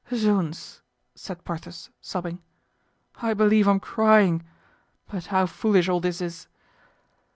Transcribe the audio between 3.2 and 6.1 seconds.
"I believe I'm crying; but how foolish all